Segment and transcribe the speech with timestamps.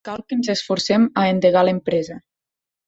[0.07, 2.21] Cal que ens esforcem a endegar l'empresa.